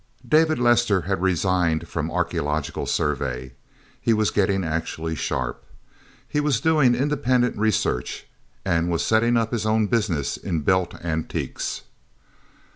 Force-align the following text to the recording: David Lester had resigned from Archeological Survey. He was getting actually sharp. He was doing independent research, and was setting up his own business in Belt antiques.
David 0.27 0.57
Lester 0.57 1.01
had 1.01 1.21
resigned 1.21 1.87
from 1.87 2.09
Archeological 2.09 2.87
Survey. 2.87 3.53
He 4.01 4.13
was 4.13 4.31
getting 4.31 4.63
actually 4.63 5.13
sharp. 5.13 5.63
He 6.27 6.39
was 6.39 6.59
doing 6.59 6.95
independent 6.95 7.55
research, 7.55 8.25
and 8.65 8.89
was 8.89 9.05
setting 9.05 9.37
up 9.37 9.51
his 9.51 9.67
own 9.67 9.85
business 9.85 10.37
in 10.37 10.61
Belt 10.61 10.95
antiques. 11.05 11.83